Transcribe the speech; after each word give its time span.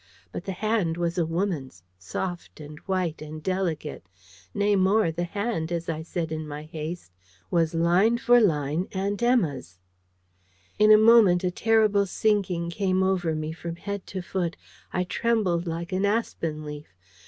But 0.31 0.45
the 0.45 0.51
hand 0.53 0.97
was 0.97 1.19
a 1.19 1.27
woman's 1.27 1.83
soft, 1.99 2.59
and 2.59 2.79
white, 2.89 3.21
and 3.21 3.43
delicate: 3.43 4.03
nay 4.51 4.75
more, 4.75 5.11
the 5.11 5.25
hand, 5.25 5.71
as 5.71 5.87
I 5.89 6.01
said 6.01 6.31
in 6.31 6.47
my 6.47 6.63
haste, 6.63 7.11
was 7.51 7.75
line 7.75 8.17
for 8.17 8.41
line 8.41 8.87
Aunt 8.95 9.21
Emma's. 9.21 9.77
In 10.79 10.91
a 10.91 10.97
moment 10.97 11.43
a 11.43 11.51
terrible 11.51 12.07
sinking 12.07 12.71
came 12.71 13.03
over 13.03 13.35
me 13.35 13.51
from 13.51 13.75
head 13.75 14.07
to 14.07 14.23
foot. 14.23 14.57
I 14.91 15.03
trembled 15.03 15.67
like 15.67 15.91
an 15.91 16.03
aspen 16.03 16.65
leaf. 16.65 16.87